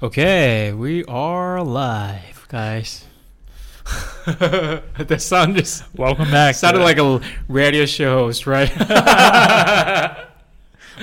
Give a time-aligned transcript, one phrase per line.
[0.00, 3.04] Okay, we are live, guys.
[4.26, 6.54] that sound just Welcome back.
[6.54, 8.68] sounded like a radio show host, right?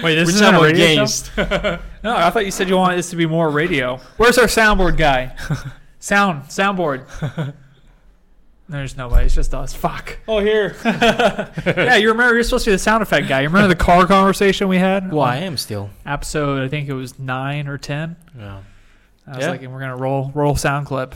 [0.03, 1.33] Wait, this Which is I'm a radio against.
[1.33, 1.79] show?
[2.03, 3.97] No, I thought you said you wanted this to be more radio.
[4.17, 5.35] Where's our soundboard guy?
[5.99, 7.53] Sound, soundboard.
[8.69, 9.25] There's nobody.
[9.25, 9.73] It's just us.
[9.73, 10.19] Fuck.
[10.27, 10.75] oh, here.
[10.85, 13.41] Yeah, you remember you're supposed to be the sound effect guy.
[13.41, 15.11] You remember the car conversation we had?
[15.11, 15.89] Well, I am still.
[16.05, 18.15] Episode, I think it was nine or ten.
[18.37, 18.61] Yeah.
[19.27, 19.49] I was Yeah.
[19.51, 21.15] like, we're gonna roll roll sound clip.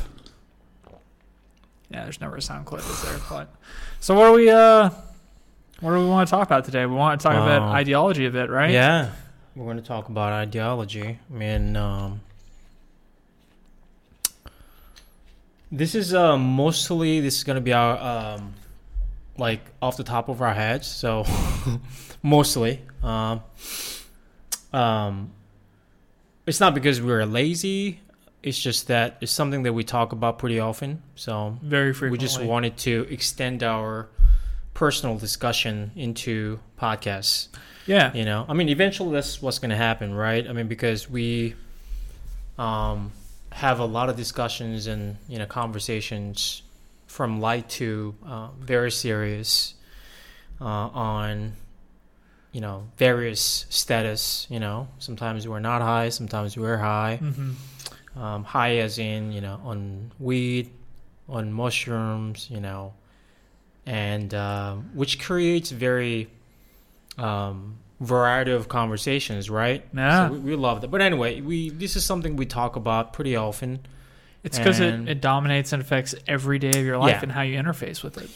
[1.91, 3.17] Yeah, there's never a sound clip, is there?
[3.29, 3.49] But
[3.99, 4.89] so what do we uh,
[5.79, 6.85] what do we want to talk about today?
[6.85, 8.69] We want to talk about Uh, ideology a bit, right?
[8.71, 9.11] Yeah.
[9.55, 11.19] We're going to talk about ideology.
[11.29, 12.21] I mean, um,
[15.71, 17.97] this is uh, mostly, this is going to be our,
[18.35, 18.53] um,
[19.37, 20.87] like, off the top of our heads.
[20.87, 21.25] So,
[22.23, 22.81] mostly.
[23.03, 23.41] Um,
[24.73, 25.31] um,
[26.49, 27.99] it's not because we're lazy.
[28.43, 31.01] It's just that it's something that we talk about pretty often.
[31.15, 32.17] So, Very frequently.
[32.17, 34.07] we just wanted to extend our
[34.73, 37.49] personal discussion into podcasts
[37.85, 38.13] Yeah.
[38.13, 41.53] you know i mean eventually that's what's going to happen right i mean because we
[42.57, 43.11] um
[43.51, 46.61] have a lot of discussions and you know conversations
[47.07, 49.73] from light to uh, very serious
[50.61, 51.53] uh, on
[52.51, 54.87] you know various status you know.
[54.99, 57.17] Sometimes we're not high sometimes we're high.
[57.17, 57.51] Hmm
[58.15, 60.69] um, high as in you know on weed
[61.27, 62.93] on mushrooms you know.
[63.85, 66.29] And um, which creates very
[67.17, 69.83] um, variety of conversations right?
[69.93, 70.27] Yeah.
[70.27, 70.89] so we, we love that.
[70.89, 73.79] But anyway we this is something we talk about pretty often.
[74.43, 77.19] It's because it, it dominates and affects every day of your life Yeah.
[77.23, 78.29] and how you interface with it.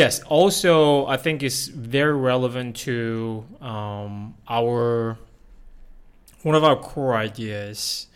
[0.00, 5.16] Yes also i think it's very relevant to um, our
[6.42, 8.08] one of our core ideas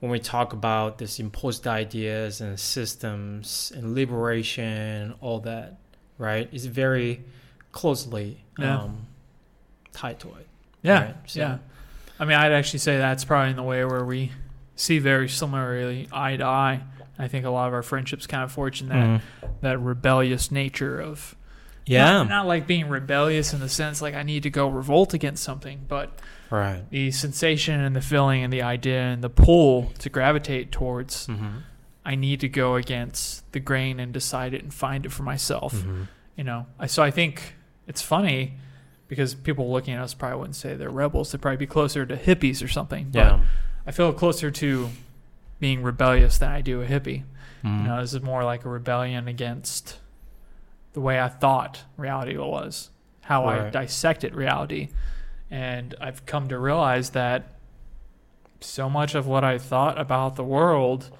[0.00, 5.68] when we talk about this imposed ideas and systems and liberation and all that
[6.18, 7.24] right It's very
[7.72, 8.78] closely Yeah.
[8.82, 9.06] um,
[9.92, 10.46] tied to it
[10.82, 11.00] Yeah.
[11.04, 11.58] Right, so- Yeah.
[12.20, 14.32] I mean, I'd actually say that's probably in the way where we
[14.78, 16.80] see very similarly eye to eye.
[17.18, 19.20] I think a lot of our friendships kind of forge in that, Mhm.
[19.62, 21.34] that rebellious nature of
[21.84, 25.14] yeah not, not like being rebellious in the sense like I need to go revolt
[25.14, 26.18] against something, but
[26.50, 31.26] right the sensation and the feeling and the idea and the pull to gravitate towards
[31.26, 31.58] mm-hmm.
[32.04, 35.74] I need to go against the grain and decide it and find it for myself.
[35.74, 36.02] Mm-hmm.
[36.36, 37.54] you know i so i think
[37.86, 38.54] it's funny
[39.08, 42.16] because people looking at us probably wouldn't say they're rebels they'd probably be closer to
[42.16, 43.40] hippies or something but yeah
[43.88, 44.90] i feel closer to
[45.58, 47.24] being rebellious than i do a hippie.
[47.64, 47.78] Mhm.
[47.82, 49.98] you know this is more like a rebellion against
[50.92, 52.90] the way i thought reality was
[53.22, 54.88] how i dissected reality.
[55.50, 57.54] And i've come to realize that
[58.60, 61.10] so much of what i thought about the world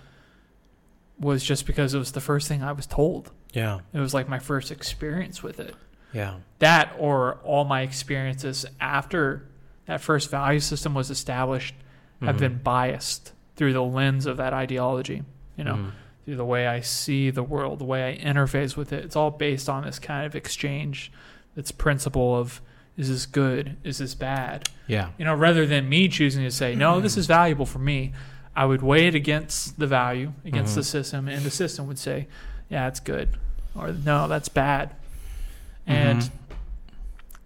[1.19, 3.31] was just because it was the first thing i was told.
[3.55, 3.81] Yeah.
[3.95, 5.75] It was like my first experience with it.
[6.13, 6.35] Yeah.
[6.59, 9.47] That or all my experiences after
[9.87, 11.75] that first value system was established
[12.23, 12.41] have Mhm.
[12.41, 15.23] been biased through the lens of that ideology
[15.57, 15.91] you know Mhm.
[16.25, 19.31] through the way i see the world the way i interface with it it's all
[19.31, 21.11] based on this kind of exchange
[21.57, 22.61] this principle of
[22.97, 26.75] is this good is this bad yeah you know rather than me choosing to say
[26.75, 28.13] no this is valuable for me
[28.57, 30.77] i would weigh it against the value against Mhm.
[30.77, 32.27] the system and the system would say
[32.69, 33.29] yeah it's good
[33.77, 34.91] or no that's bad
[35.87, 36.31] and Mhm.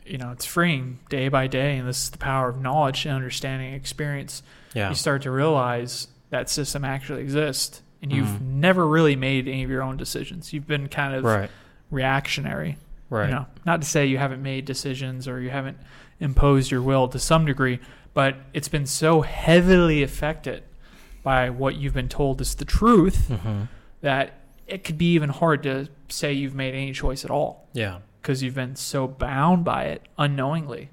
[0.06, 3.14] You know it's freeing day by day and this is the power of knowledge and
[3.14, 4.42] understanding experience.
[4.74, 4.88] Yeah.
[4.88, 8.40] You start to realize that system actually exists and you've Mhm.
[8.40, 10.52] never really made any of your own decisions.
[10.52, 11.50] You've been kind of right.
[11.90, 12.78] reactionary
[13.10, 13.28] right.
[13.28, 15.76] you know, not to say you haven't made decisions or you haven't
[16.18, 17.78] imposed your will to some degree,
[18.14, 20.62] but it's been so heavily affected
[21.22, 23.68] by what you've been told is the truth Mhm.
[24.00, 24.32] that
[24.66, 27.68] it could be even hard to say you've made any choice at all.
[27.72, 30.90] Yeah because you've been so bound by it unknowingly.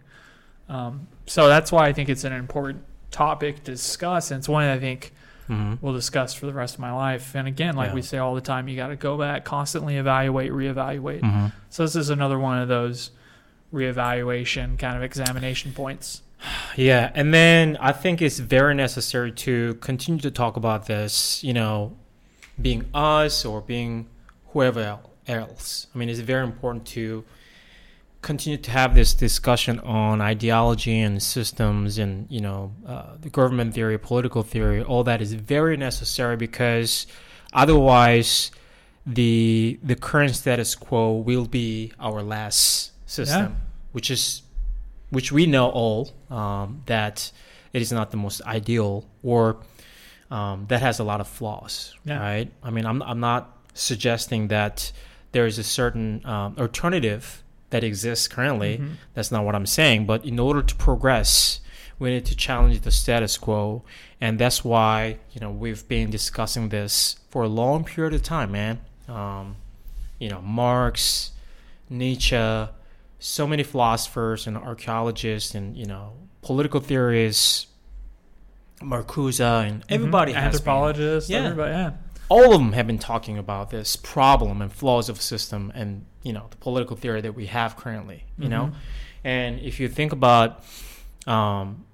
[0.68, 4.64] Um, so that's why I think it's an important topic to discuss, and it's one
[4.64, 5.14] that I think
[5.48, 5.76] mm-hmm.
[5.82, 7.36] we'll discuss for the rest of my life.
[7.36, 7.96] And again, like Yeah.
[7.96, 11.22] we say all the time, you got to go back, constantly evaluate, reevaluate.
[11.22, 11.48] Mm-hmm.
[11.70, 13.12] So this is another one of those
[13.74, 16.24] reevaluation kind of examination points.
[16.78, 21.52] Yeah, and then I think it's very necessary to continue to talk about this, you
[21.52, 21.98] know,
[22.62, 24.08] being us or being
[24.54, 25.88] whoever el- else.
[25.94, 27.24] I mean, it's very important to
[28.22, 33.74] continue to have this discussion on ideology and systems and, you know, uh, the government
[33.74, 37.08] theory, political theory, all that is very necessary because
[37.54, 38.52] otherwise
[39.06, 43.56] the the current status quo will be our last system,
[43.94, 44.44] which is
[45.10, 47.32] which we know all um, that
[47.74, 49.58] it is not the most ideal or
[50.30, 52.20] um, that has a lot of flaws, Yeah.
[52.20, 52.52] right?
[52.62, 54.92] I mean, I'm I'm not suggesting that
[55.32, 58.78] there is a certain um, alternative that exists currently.
[58.80, 58.94] Mhm.
[59.14, 60.06] That's not what I'm saying.
[60.08, 61.60] But in order to progress,
[62.00, 63.84] we need to challenge the status quo,
[64.20, 68.52] and that's why you know we've been discussing this for a long period of time,
[68.52, 68.80] man.
[69.08, 69.56] Um,
[70.20, 71.32] you know, Marx,
[71.90, 72.68] Nietzsche,
[73.20, 77.68] so many philosophers and archaeologists, and you know, political theorists,
[78.82, 80.36] Marcuse, and everybody Mhm.
[80.36, 81.40] has been anthropologists, Yeah.
[81.44, 81.92] everybody, yeah.
[82.30, 86.06] All of them have been talking about this problem and flaws of the system and
[86.24, 88.74] you know the political theory that we have currently you know Mhm.
[89.24, 90.64] and if you think about
[91.28, 91.86] um,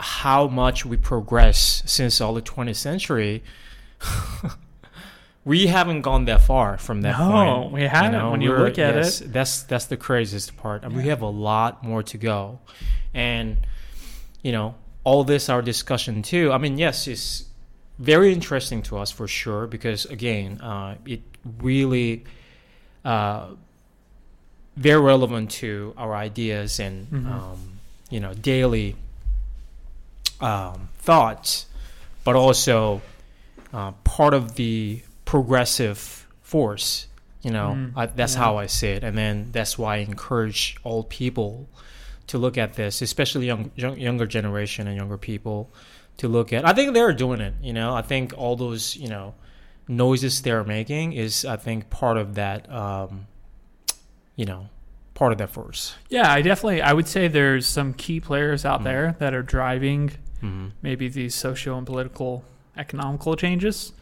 [0.00, 3.42] how much we progress since all the 20th century
[5.44, 7.30] we haven't gone that far from that No,
[7.62, 8.30] point we haven't.
[8.30, 9.32] When you look at yes, it.
[9.32, 12.58] that's that's the craziest part and we have a lot more to go
[13.14, 13.58] and
[14.42, 14.74] you know
[15.04, 17.44] all this our discussion too i mean yes it's
[17.98, 21.22] very interesting to us for sure because again uh, it
[21.62, 22.24] really
[23.04, 23.48] uh,
[24.76, 27.26] very relevant to our ideas and Mhm.
[27.30, 27.58] um,
[28.10, 28.96] you know daily
[30.40, 31.66] um, thoughts
[32.24, 33.00] but also
[33.72, 37.06] uh, part of the progressive force
[37.42, 38.40] you know Mm, I, that's yeah.
[38.40, 41.68] how i see it and then that's why i encourage all people
[42.26, 45.70] to look at this especially young, young younger generation and younger people
[46.18, 49.08] to look at i think they're doing it you know i think all those you
[49.08, 49.34] know
[49.88, 53.26] noises they're making is i think part of that um
[54.34, 54.68] you know
[55.14, 58.80] part of that force Yeah, I definitely I would say there's some key players out
[58.80, 58.84] Mhm.
[58.84, 60.10] there that are driving
[60.42, 60.66] mm-hmm.
[60.82, 62.44] maybe these social and political
[62.76, 63.92] economical changes.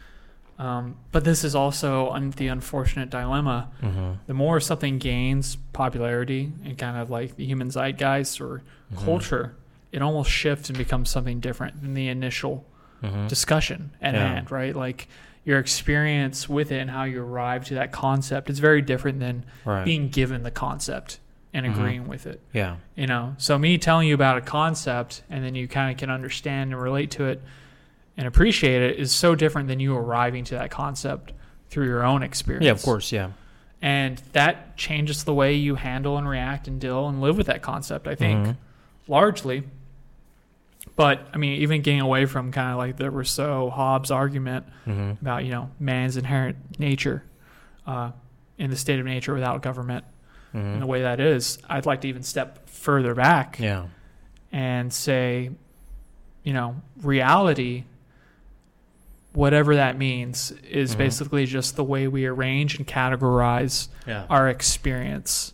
[0.58, 3.70] Um, but this is also un- the unfortunate dilemma.
[3.80, 4.12] Mm-hmm.
[4.26, 8.62] The more something gains popularity and kind of like the human zeitgeist or
[8.92, 9.04] Mm-hmm.
[9.04, 9.54] culture,
[9.94, 12.64] it almost shifts and becomes something different than the initial
[13.02, 13.26] mm-hmm.
[13.28, 14.26] discussion at Yeah.
[14.34, 14.74] hand, right?
[14.74, 15.08] Like
[15.44, 19.44] your experience with it and how you arrive to that concept is very different than
[19.64, 21.20] right being given the concept
[21.52, 21.70] and Mhm.
[21.72, 22.40] agreeing with it.
[22.52, 25.96] yeah You know, so me telling you about a concept and then you kind of
[25.98, 27.40] can understand and relate to it
[28.16, 31.32] and appreciate it is so different than you arriving to that concept
[31.68, 32.64] through your own experience.
[32.64, 33.30] yeah of course yeah
[33.82, 37.60] And that changes the way you handle and react and deal and live with that
[37.60, 38.56] concept, I think, Mhm.
[39.08, 39.64] largely.
[40.96, 45.20] But I mean, even getting away from kind of like the Rousseau Hobbes argument Mhm.
[45.20, 47.24] about, you know, man's inherent nature
[47.86, 48.12] uh,
[48.58, 50.04] in the state of nature without government
[50.52, 53.86] and the way that is, I'd like to even step further back yeah
[54.52, 55.50] and say,
[56.44, 57.82] you know, reality,
[59.32, 60.98] whatever that means, is Mhm.
[60.98, 65.52] basically just the way we arrange and categorize yeah our experience.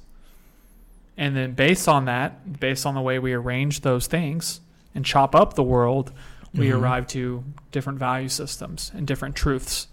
[1.17, 4.61] And then based on that, based on the way we arrange those things
[4.95, 6.13] and chop up the world,
[6.55, 6.81] we Mhm.
[6.81, 9.89] arrive to different value systems and different truths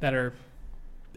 [0.00, 0.32] that are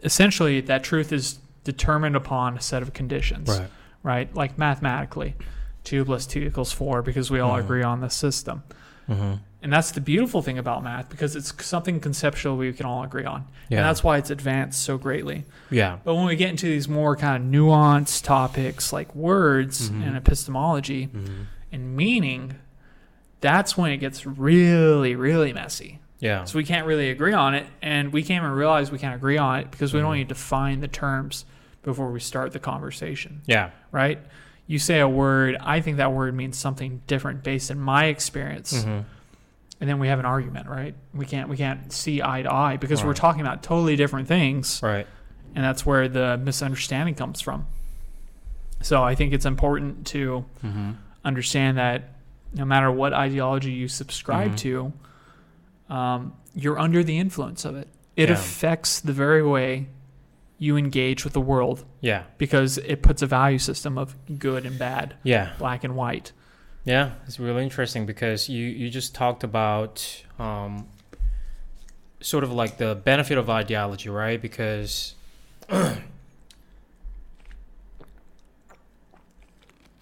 [0.02, 3.70] essentially that truth is determined upon a set of conditions right
[4.02, 4.34] right?
[4.34, 5.34] Like mathematically,
[5.82, 7.60] two plus two equals four because we all Mhm.
[7.60, 8.62] agree on this system.
[9.08, 9.34] mm-hmm.
[9.62, 13.24] And that's the beautiful thing about math because it's something conceptual we can all agree
[13.24, 13.46] on.
[13.70, 15.44] yeah And that's why it's advanced so greatly.
[15.70, 20.06] yeah But when we get into these more kind of nuanced topics like words Mhm.
[20.06, 21.46] and epistemology Mhm.
[21.72, 22.56] and meaning,
[23.44, 26.00] that's when it gets really, really messy.
[26.18, 29.14] yeah So we can't really agree on it, and we can't even realize we can't
[29.14, 30.20] agree on it because we don't Mhm.
[30.20, 31.44] even define the terms
[31.82, 34.18] before we start the conversation yeah right?
[34.66, 38.72] You say a word, I think that word means something different based on my experience,
[38.82, 39.04] Mhm.
[39.78, 40.94] and then we have an argument, right?
[41.12, 44.80] We can't we can't see eye to eye because we're talking about totally different things,
[44.82, 45.06] right
[45.54, 47.66] and that's where the misunderstanding comes from.
[48.80, 50.92] So I think it's important to mm-hmm.
[51.24, 52.13] understand that
[52.54, 54.56] no matter what ideology you subscribe Mhm.
[54.58, 54.92] to,
[55.94, 57.88] um, you're under the influence of it.
[58.16, 58.34] It Yeah.
[58.34, 59.88] affects the very way
[60.58, 64.78] you engage with the world yeah because it puts a value system of good and
[64.78, 66.30] bad, yeah black and white.
[66.84, 70.86] Yeah, it's really interesting because you, you just talked about um,
[72.20, 74.40] sort of like the benefit of ideology, right?
[74.40, 75.14] Because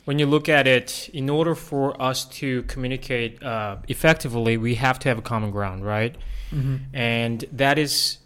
[0.04, 4.99] when you look at it, in order for us to communicate uh, effectively, we have
[5.00, 6.16] to have a common ground, right?
[6.52, 6.76] Mm-hmm.
[6.92, 8.18] and that is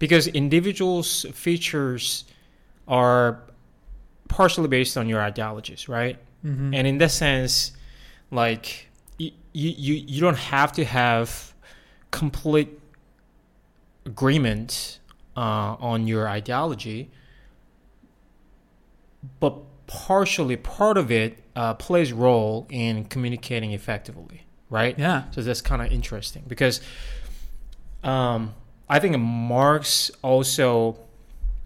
[0.00, 2.24] because individuals' features
[2.88, 3.42] are
[4.26, 6.18] partially based on your ideologies, right?
[6.44, 6.74] Mm-hmm.
[6.74, 7.72] And in that sense,
[8.32, 11.52] like you, you, you don't have to have
[12.10, 12.80] complete
[14.06, 14.98] agreement
[15.36, 17.10] uh, on your ideology,
[19.38, 19.58] but
[19.90, 24.96] partially part of it uh, plays role in communicating effectively, right?
[24.98, 26.80] yeah, So that's kind of interesting because
[28.04, 28.54] um,
[28.88, 30.96] I think Marx also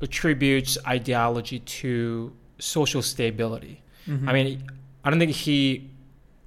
[0.01, 3.83] attributes ideology to social stability.
[4.09, 4.29] Mhm.
[4.29, 4.71] I mean,
[5.05, 5.91] I don't think he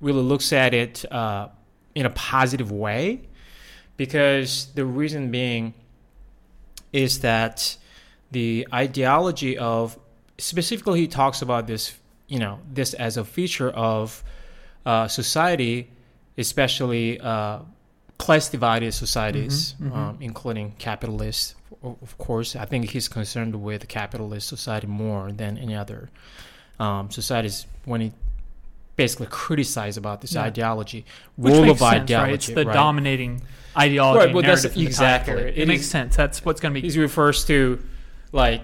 [0.02, 1.50] really looks at it uh,
[1.96, 3.22] in a positive way
[3.98, 5.74] because the reason being
[6.92, 7.78] is that
[8.32, 9.98] the ideology of
[10.38, 11.94] specifically he talks about this
[12.28, 14.24] you know this as a feature of
[14.86, 15.90] uh, society
[16.38, 17.60] especially uh,
[18.18, 19.96] class divided societies Mhm, mhm.
[19.96, 25.76] Um, including capitalist of course i think he's concerned with capitalist society more than any
[25.76, 26.10] other
[26.80, 28.12] um, societies when he
[28.96, 30.44] basically criticized about this Yeah.
[30.44, 32.34] ideology Which role of sense, ideology right?
[32.34, 32.74] It's the right?
[32.74, 33.42] dominating
[33.78, 35.34] ideology Right, well, that's- exactly.
[35.34, 36.16] It, It makes is- sense.
[36.16, 36.90] That's what's going to be.
[36.90, 37.80] He refers to
[38.32, 38.64] like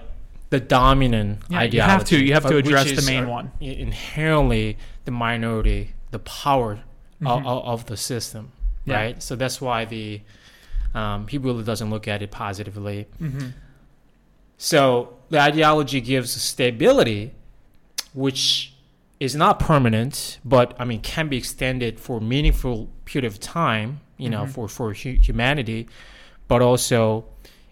[0.54, 1.90] the dominant Yeah, you ideology.
[1.92, 3.46] have to- you have to address the main uh, one.
[3.60, 5.82] Inherently, the minority,
[6.16, 6.72] the power
[7.20, 7.26] Mhm.
[7.52, 8.44] of, of the system,
[8.84, 8.96] Yeah.
[9.00, 9.16] right?
[9.22, 10.20] So that's why the
[11.00, 13.06] um, he really doesn't look at it positively.
[13.20, 13.52] Mhm.
[14.58, 17.32] So the ideology gives stability,
[18.12, 18.72] which
[19.18, 24.00] is not permanent, but I mean can be extended for meaningful period of time.
[24.18, 24.50] You know, Mhm.
[24.54, 25.88] for for hu- humanity,
[26.46, 27.24] but also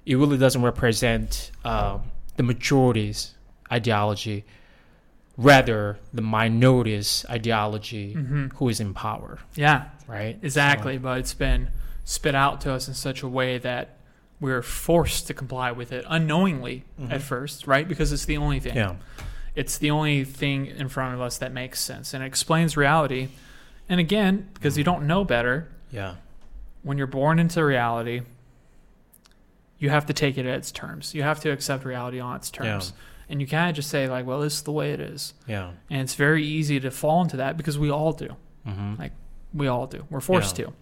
[0.04, 2.02] it really doesn't represent um,
[2.42, 3.34] the majority's
[3.70, 4.44] ideology,
[5.36, 8.52] rather the minority's ideology Mhm.
[8.54, 10.38] who is in power, Yeah, right?
[10.42, 10.98] exactly.
[10.98, 11.70] But it's been
[12.04, 13.96] spit out to us in such a way that
[14.40, 17.12] we're forced to comply with it unknowingly Mhm.
[17.12, 17.86] at first, right?
[17.86, 18.74] Because it's the only thing.
[18.76, 18.94] yeah,
[19.54, 23.28] It's the only thing in front of us that makes sense and it explains reality.
[23.88, 26.14] And again, because you don't know better, yeah,
[26.82, 28.22] when you're born into reality,
[29.82, 31.14] you have to take it at its terms.
[31.14, 32.92] You have to accept reality on its terms.
[33.28, 35.70] And you can't just say like, "Well, this is the way it is." yeah.
[35.90, 38.36] And it's very easy to fall into that because we all do.
[38.66, 39.12] hmm Like
[39.54, 40.06] we all do.
[40.10, 40.66] We're forced Yeah.
[40.66, 40.72] to.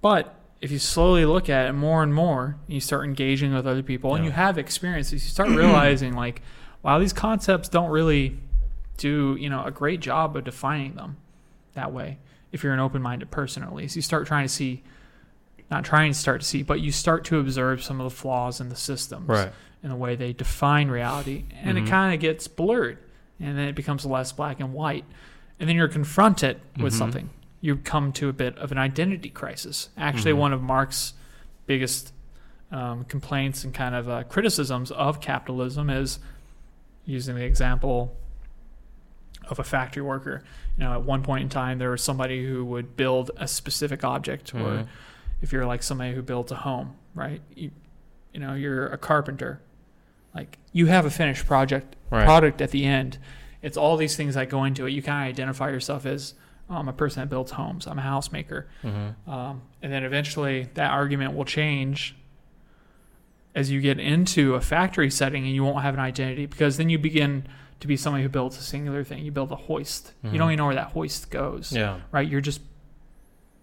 [0.00, 3.82] But if you slowly look at it more and more, you start engaging with other
[3.82, 6.42] people and you have experiences, you start realizing like,
[6.82, 8.38] wow, these concepts don't really
[8.96, 11.16] do, you know, a great job of defining them
[11.74, 12.18] that way.
[12.52, 14.82] If you're an open-minded person at least, you start trying to see
[15.72, 18.60] not trying to start to see, but you start to observe some of the flaws
[18.60, 19.50] in the systems right.
[19.82, 21.86] in the way they define reality, and Mhm.
[21.86, 22.98] it kind of gets blurred,
[23.40, 25.06] and then it becomes less black and white,
[25.58, 26.98] and then you're confronted with Mhm.
[26.98, 27.30] something.
[27.62, 29.88] You come to a bit of an identity crisis.
[29.96, 30.38] Actually, Mhm.
[30.38, 31.14] one of Marx's
[31.66, 32.12] biggest
[32.70, 36.18] um, complaints and kind of uh, criticisms of capitalism is
[37.04, 38.16] using the example
[39.48, 40.42] of a factory worker.
[40.78, 44.04] You know, at one point in time, there was somebody who would build a specific
[44.04, 44.86] object, or Mhm.
[45.42, 47.42] If you're like somebody who builds a home, right?
[47.54, 47.70] You,
[48.32, 49.60] you know, you're a carpenter.
[50.34, 52.24] Like you have a finished project Right.
[52.24, 53.18] product at the end.
[53.62, 54.90] It's all these things that go into it.
[54.90, 56.34] You kind of identify yourself as
[56.70, 57.86] oh, I'm a person that builds homes.
[57.86, 58.66] I'm a house maker.
[58.82, 59.14] Mhm.
[59.28, 62.14] Um, and then eventually that argument will change
[63.54, 66.88] as you get into a factory setting and you won't have an identity because then
[66.88, 67.46] you begin
[67.80, 69.24] to be somebody who builds a singular thing.
[69.24, 70.12] You build a hoist.
[70.22, 70.38] You Mhm.
[70.38, 72.00] don't even know where that hoist goes Yeah.
[72.12, 72.26] right?
[72.26, 72.60] You're just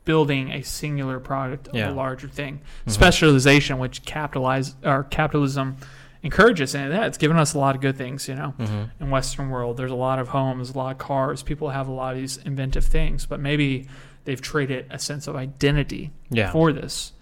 [0.09, 1.91] building a singular product of Yeah.
[1.91, 2.61] a larger thing.
[2.87, 2.91] Mhm.
[2.91, 5.77] Specialization, which capitalize or capitalism
[6.23, 8.27] encourages, and that it's given us a lot of good things.
[8.27, 8.89] You know, Mhm.
[8.99, 11.43] in Western world, there's a lot of homes, a lot of cars.
[11.43, 13.87] People have a lot of these inventive things, but maybe
[14.25, 16.49] they've traded a sense of identity Yeah.
[16.49, 17.13] for this.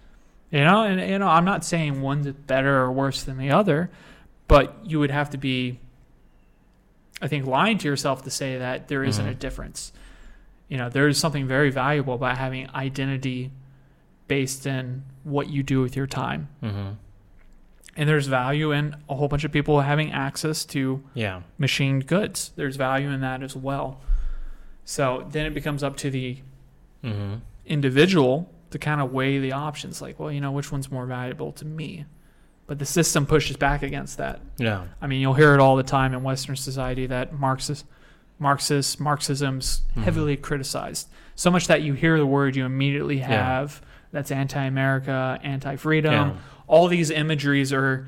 [0.49, 3.89] You know, and you know, I'm not saying one's better or worse than the other,
[4.47, 5.81] but you would have to be,
[7.21, 9.39] I think, lying to yourself to say that there isn't a Mhm.
[9.39, 9.91] difference.
[10.69, 13.51] You know, there is something very valuable about having identity
[14.27, 16.49] based in what you do with your time.
[16.61, 16.95] Mhm.
[17.95, 21.41] And there's value in a whole bunch of people having access to Yeah.
[21.57, 22.51] machined goods.
[22.55, 24.01] There's value in that as well.
[24.85, 26.37] So then it becomes up to the
[27.03, 27.39] Mhm.
[27.65, 31.51] individual to kind of weigh the options like, well, you know, which one's more valuable
[31.53, 32.05] to me?
[32.67, 34.41] But the system pushes back against that.
[34.57, 34.83] Yeah.
[35.01, 37.85] I mean, you'll hear it all the time in Western society that Marxist,
[38.39, 40.03] Marxist, Marxism's Mhm.
[40.03, 41.07] heavily criticized.
[41.35, 43.27] So much that you hear the word, you immediately Yeah.
[43.27, 46.11] have that's anti-America, anti-freedom.
[46.13, 46.31] Yeah.
[46.67, 48.07] All these imageries are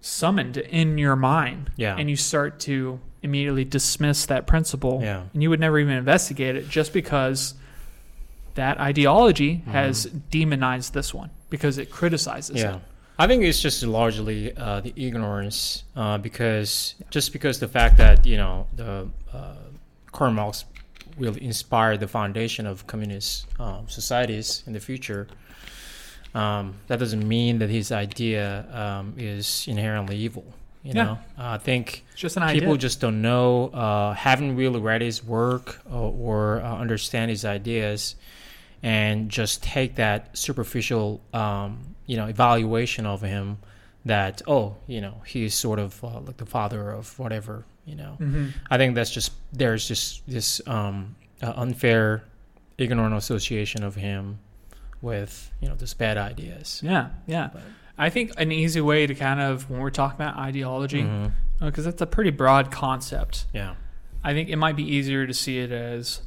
[0.00, 1.96] summoned in your mind, Yeah.
[1.96, 5.22] and you start to immediately dismiss that principle Yeah.
[5.34, 7.54] and you would never even investigate it just because
[8.54, 12.66] that ideology has demonized this one because it criticizes Mm-hmm.
[12.66, 12.76] Yeah.
[12.76, 12.82] it.
[13.20, 18.24] I think it's just largely uh, the ignorance uh, because just because the fact that
[18.24, 19.56] you know the uh,
[20.10, 20.64] Karl Marx
[21.18, 25.28] will inspire the foundation of communist um, societies in the future.
[26.34, 30.44] Um, that doesn't mean that his idea um, is inherently evil.
[30.82, 31.04] You Yeah.
[31.04, 32.60] know, uh, I think just an idea.
[32.62, 37.44] people just don't know, uh, haven't really read his work or, or uh, understand his
[37.44, 38.14] ideas,
[38.82, 43.58] and just take that superficial, um, you know, evaluation of him
[44.04, 48.16] that oh, you know, he's sort of uh, like the father of whatever, you know.
[48.20, 48.48] Mm-hmm.
[48.70, 52.24] I think that's just there's just this um, uh, unfair,
[52.78, 54.38] ignorant association of him
[55.02, 56.80] with you know just bad ideas.
[56.82, 57.50] Yeah, yeah.
[57.52, 57.62] But-
[58.00, 61.06] I think an easy way to kind of when we're talking about ideology,
[61.60, 63.44] because that's a pretty broad concept.
[63.52, 63.74] Yeah.
[64.24, 66.22] I think it might be easier to see it as,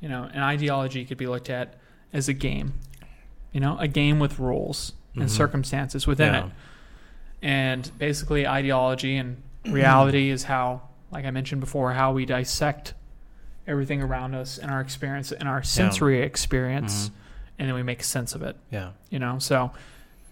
[0.00, 1.74] you know, an ideology could be looked at
[2.12, 2.74] as a game.
[3.52, 5.28] You know, a game with rules and Mhm.
[5.30, 6.46] circumstances within yeah.
[6.46, 6.52] it.
[7.42, 12.94] And basically, ideology and reality is how, like I mentioned before, how we dissect
[13.66, 17.12] everything around us and our experience and our sensory experience, Mhm.
[17.58, 18.56] and then we make sense of it.
[18.70, 18.90] Yeah.
[19.10, 19.70] You know, so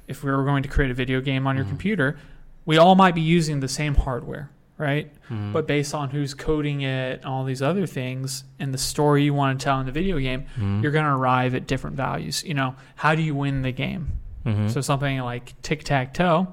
[0.06, 1.68] if we were going to create a video game on your Mhm.
[1.70, 2.18] computer,
[2.64, 5.10] we all might be using the same hardware, right?
[5.28, 5.52] Mhm.
[5.52, 9.58] But based on who's coding it, all these other things, and the story you want
[9.58, 10.82] to tell in the video game, Mhm.
[10.82, 12.44] you're going to arrive at different values.
[12.44, 14.12] You know, how do you win the game?
[14.46, 14.70] Mhm.
[14.70, 16.48] So something like tic tac toe.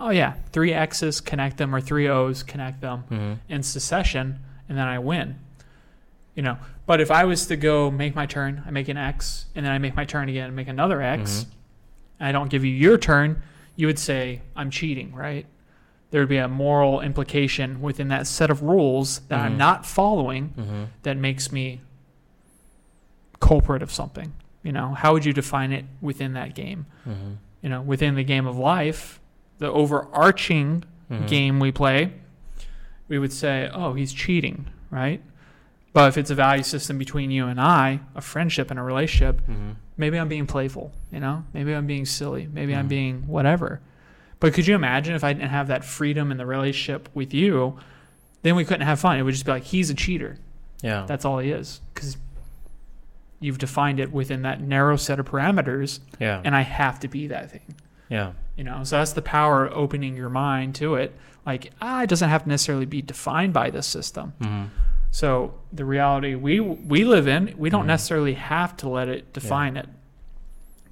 [0.00, 3.38] Oh yeah, three X's connect them or three O's connect them Mhm.
[3.48, 5.36] in succession, and then I win.
[6.34, 9.46] You know, but if I was to go make my turn, I make an X,
[9.54, 11.46] and then I make my turn again and make another X, Mhm.
[12.20, 13.42] and I don't give you your turn,
[13.74, 15.46] you would say I'm cheating, right?
[16.10, 19.58] There would be a moral implication within that set of rules that I'm Mhm.
[19.58, 20.86] not following Mhm.
[21.02, 21.80] that makes me
[23.40, 24.32] culprit of something.
[24.62, 26.86] You know, how would you define it within that game?
[27.06, 27.36] Mhm.
[27.62, 29.20] You know, within the game of life,
[29.58, 31.26] the overarching Mhm.
[31.28, 32.12] game we play,
[33.08, 35.20] we would say, oh, he's cheating, right?
[35.92, 39.40] But if it's a value system between you and I, a friendship and a relationship,
[39.48, 39.76] Mhm.
[39.96, 41.44] maybe I'm being playful, you know?
[41.54, 42.48] Maybe I'm being silly.
[42.52, 42.88] Maybe I'm Mhm.
[42.88, 43.80] being whatever.
[44.40, 47.78] But could you imagine if I didn't have that freedom in the relationship with you,
[48.42, 49.18] then we couldn't have fun.
[49.18, 50.38] It would just be like, he's a cheater.
[50.82, 51.06] Yeah.
[51.08, 51.80] That's all he is.
[51.94, 52.16] Because
[53.40, 56.40] you've defined it within that narrow set of parameters, yeah.
[56.44, 57.74] and I have to be that thing.
[58.08, 58.32] yeah.
[58.56, 61.14] You know, so that's the power of opening your mind to it.
[61.44, 64.32] Like, ah, it doesn't have to necessarily be defined by this system.
[64.40, 64.68] Mhm.
[65.10, 67.88] So the reality we we live in, we don't Mhm.
[67.88, 69.88] necessarily have to let it define it.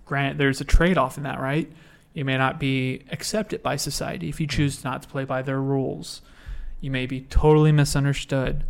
[0.05, 1.73] Granted, there's a trade off in that, right?
[2.15, 5.61] You may not be accepted by society if you choose not to play by their
[5.61, 6.23] rules.
[6.81, 8.65] You may be totally misunderstood.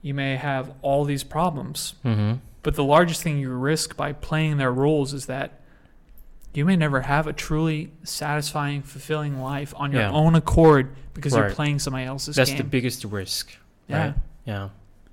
[0.00, 1.94] You may have all these problems.
[2.04, 2.40] Mhm.
[2.62, 5.60] But the largest thing you risk by playing their rules is that
[6.54, 10.10] you may never have a truly satisfying, fulfilling life on your Yeah.
[10.10, 12.58] own accord because you're playing somebody else's That's game.
[12.58, 13.56] the biggest risk.
[13.88, 13.98] yeah.
[14.06, 14.14] Right?
[14.46, 14.68] Yeah.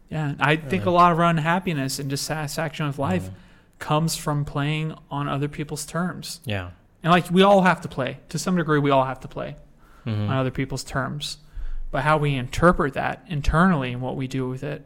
[0.09, 0.33] Yeah.
[0.39, 3.33] I think a lot of our unhappiness and dissatisfaction with life Mhm.
[3.79, 6.39] comes from playing on other people's terms.
[6.45, 6.69] Yeah.
[7.03, 8.19] And like we all have to play.
[8.29, 9.55] To some degree we all have to play
[10.05, 10.29] Mhm.
[10.29, 11.37] on other people's terms.
[11.91, 14.85] But how we interpret that internally and what we do with it,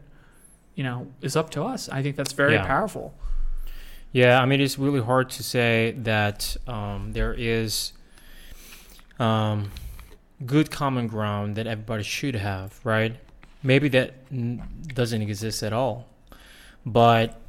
[0.74, 1.88] you know, is up to us.
[1.88, 2.66] I think that's very Yeah.
[2.66, 3.14] powerful.
[4.12, 7.92] Yeah, I mean, it's really hard to say that um, there is
[9.18, 9.70] um,
[10.46, 13.16] good common ground that everybody should have, right?
[13.62, 16.06] Maybe that n- doesn't exist at all.
[16.84, 17.40] But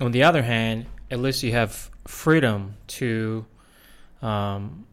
[0.00, 3.44] on the other hand, at least you have freedom to,
[4.22, 4.86] um,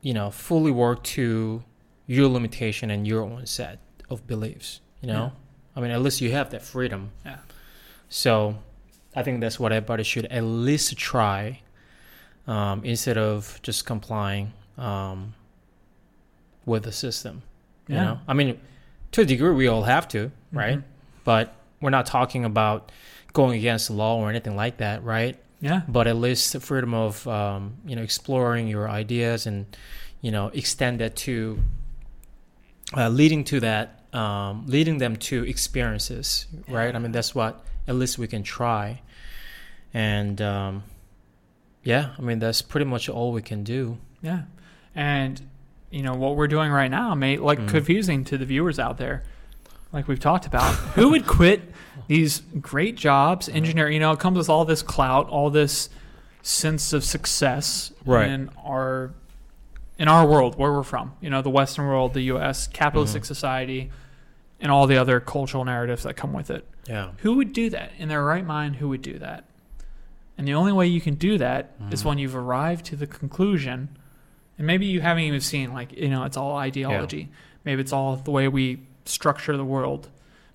[0.00, 1.62] you know, fully work to
[2.06, 3.78] your limitation and your own set
[4.10, 4.80] of beliefs.
[5.02, 5.30] You know, Yeah.
[5.76, 7.10] I mean, at least you have that freedom.
[7.24, 7.38] Yeah.
[8.08, 8.56] So,
[9.14, 11.60] I think that's what everybody should at least try,
[12.46, 15.34] um, instead of just complying um,
[16.64, 17.42] with the system.
[17.88, 18.04] You Yeah.
[18.04, 18.58] know, I mean,
[19.12, 20.78] to a degree, we all have to, right?
[20.78, 20.84] Mhm.
[21.24, 22.90] But we're not talking about
[23.32, 25.36] going against the law or anything like that, right?
[25.60, 25.82] Yeah.
[25.88, 29.66] But at least the freedom of um, you know exploring your ideas and
[30.20, 31.58] you know extend that to
[32.96, 36.94] uh, leading to that um, leading them to experiences, right?
[36.94, 39.00] I mean that's what at least we can try,
[39.94, 40.82] and um,
[41.84, 43.98] yeah, I mean that's pretty much all we can do.
[44.20, 44.42] Yeah.
[44.94, 45.40] And
[45.90, 47.68] you know what we're doing right now may look Mhm.
[47.68, 49.22] confusing to the viewers out there.
[49.92, 50.72] Like we've talked about.
[50.94, 51.62] Who would quit
[52.08, 55.88] these great jobs, engineer, you know, it comes with all this clout, all this
[56.42, 58.28] sense of success Right.
[58.28, 59.12] in our
[59.98, 61.12] in our world where we're from.
[61.20, 63.26] You know, the western world, the US, capitalistic Mhm.
[63.26, 63.90] society,
[64.60, 66.66] and all the other cultural narratives that come with it.
[66.88, 67.10] Yeah.
[67.18, 67.92] Who would do that?
[67.98, 69.44] In their right mind, who would do that?
[70.36, 72.06] And the only way you can do that is Mhm.
[72.06, 73.90] when you've arrived to the conclusion,
[74.58, 77.28] and maybe you haven't even seen, like, you know, it's all ideology.
[77.64, 80.08] Maybe it's all the way we structure the world.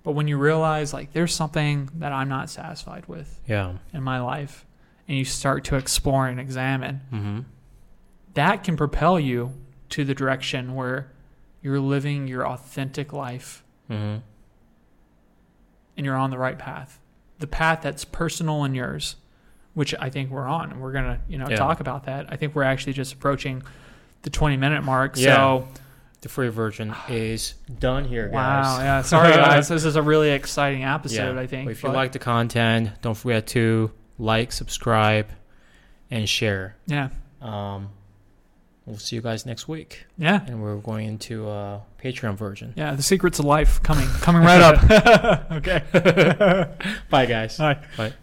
[0.04, 3.74] But when you realize, like, there's something that I'm not satisfied with Yeah.
[3.94, 4.66] in my life,
[5.08, 7.40] and you start to explore and examine, Mm-hmm.
[8.36, 9.54] that can propel you
[9.90, 11.12] to the direction where
[11.62, 14.20] you're living your authentic life Mm-hmm.
[15.98, 17.00] and you're on the right path.
[17.40, 19.16] the path that's personal and yours,
[19.76, 21.58] which I think we're on, and we're gonna you know Yeah.
[21.58, 22.26] talk about that.
[22.34, 23.62] I think we're actually just approaching
[24.24, 25.16] the 20 minute mark.
[25.18, 25.36] Yeah.
[25.36, 25.68] So
[26.22, 28.34] The free version is done here, guys.
[28.34, 29.02] wow, yeah.
[29.04, 31.38] Sorry guys, this is a really exciting episode.
[31.38, 31.70] I think.
[31.70, 35.28] If you but- like the content, don't forget to like, subscribe,
[36.10, 36.76] and share.
[36.88, 37.10] yeah,
[37.42, 37.90] Um,
[38.86, 40.42] we'll see you guys next week, yeah.
[40.48, 42.74] and we're going into uh, Patreon version.
[42.76, 45.52] Yeah, the secrets of life coming coming right up.
[45.52, 45.84] okay.
[47.12, 47.58] Bye, guys.
[47.58, 47.78] Bye.
[47.96, 48.14] Bye.